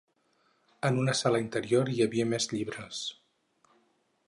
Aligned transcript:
En 0.89 0.97
una 1.01 1.13
sala 1.19 1.41
interior 1.43 1.93
hi 1.93 1.99
havia 2.07 2.27
més 2.33 2.51
llibres. 2.57 3.05